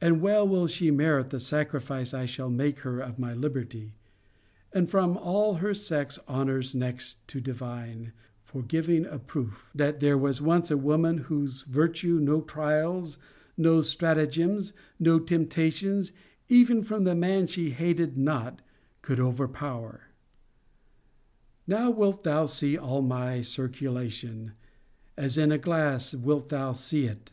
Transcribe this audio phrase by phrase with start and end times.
[0.00, 3.96] And well will she merit the sacrifice I shall make her of my liberty;
[4.72, 10.16] and from all her sex honours next to divine, for giving a proof, 'that there
[10.16, 13.18] was once a woman whose virtue no trials,
[13.56, 16.12] no stratagems, no temptations,
[16.48, 18.62] even from the man she hated not,
[19.02, 20.10] could overpower.'
[21.66, 24.52] Now wilt thou see all my circulation:
[25.16, 27.32] as in a glass wilt thou see it.